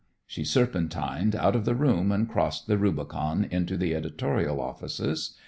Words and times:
She 0.25 0.43
serpentined 0.43 1.35
out 1.35 1.55
of 1.55 1.63
the 1.63 1.75
room 1.75 2.11
and 2.11 2.27
crossed 2.27 2.65
the 2.65 2.79
Rubicon 2.79 3.43
into 3.45 3.77
the 3.77 3.93
editorial 3.93 4.59
offices. 4.59 5.37